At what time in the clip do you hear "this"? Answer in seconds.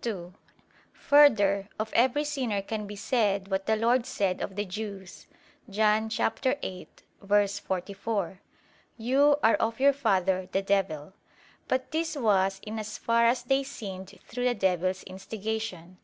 11.90-12.14